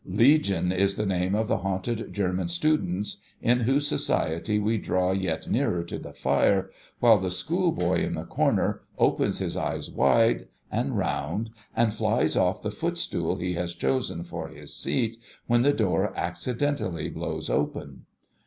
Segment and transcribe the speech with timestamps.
[0.07, 5.47] Legion is the name of the haunted German students, in whose society we draw yet
[5.47, 10.97] nearer to the fire, while the schoolboy in the corner opens his eyes wide and
[10.97, 16.11] round, and flies oft' the footstool he has chosen for his seat, when the door
[16.17, 18.07] accidentally blows open.